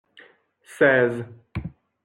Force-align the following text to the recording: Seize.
Seize. 0.77 1.21